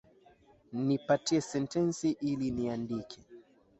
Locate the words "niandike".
2.51-3.21